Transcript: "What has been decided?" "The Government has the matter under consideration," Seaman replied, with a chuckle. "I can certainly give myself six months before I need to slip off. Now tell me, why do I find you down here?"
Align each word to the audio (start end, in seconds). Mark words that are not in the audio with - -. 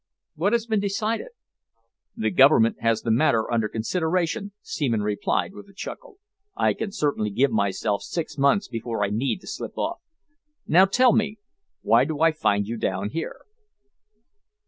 "What 0.33 0.53
has 0.53 0.65
been 0.65 0.79
decided?" 0.79 1.27
"The 2.17 2.31
Government 2.31 2.77
has 2.79 3.03
the 3.03 3.11
matter 3.11 3.45
under 3.53 3.69
consideration," 3.69 4.51
Seaman 4.63 5.03
replied, 5.03 5.53
with 5.53 5.69
a 5.69 5.75
chuckle. 5.75 6.17
"I 6.57 6.73
can 6.73 6.91
certainly 6.91 7.29
give 7.29 7.51
myself 7.51 8.01
six 8.01 8.35
months 8.35 8.67
before 8.67 9.05
I 9.05 9.11
need 9.11 9.41
to 9.41 9.47
slip 9.47 9.77
off. 9.77 9.99
Now 10.65 10.85
tell 10.85 11.13
me, 11.13 11.37
why 11.83 12.05
do 12.05 12.19
I 12.19 12.31
find 12.31 12.65
you 12.65 12.77
down 12.77 13.09
here?" 13.11 13.41